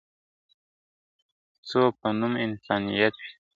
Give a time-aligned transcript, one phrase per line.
[1.67, 3.31] څو په نوم انسانيت وي..